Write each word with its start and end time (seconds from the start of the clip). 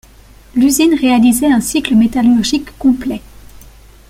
L'usine 0.55 0.95
réalisait 0.95 1.45
un 1.51 1.61
cycle 1.61 1.93
métallurgique 1.93 2.75
complet. 2.79 3.21